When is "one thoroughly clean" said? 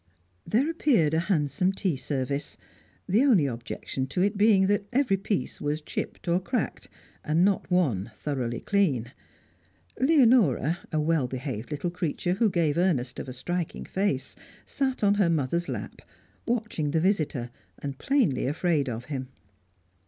7.69-9.11